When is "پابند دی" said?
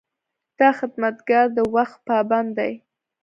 2.07-2.73